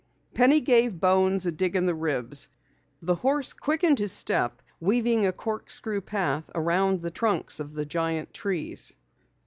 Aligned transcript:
Penny 0.33 0.61
gave 0.61 0.99
Bones 0.99 1.45
a 1.45 1.51
dig 1.51 1.75
in 1.75 1.85
the 1.85 1.93
ribs. 1.93 2.49
The 3.03 3.13
horse 3.13 3.53
quickened 3.53 3.99
his 3.99 4.11
step, 4.11 4.63
weaving 4.79 5.27
a 5.27 5.31
corkscrew 5.31 6.01
path 6.01 6.49
around 6.55 7.01
the 7.03 7.11
trunks 7.11 7.59
of 7.59 7.75
the 7.75 7.85
giant 7.85 8.33
trees. 8.33 8.95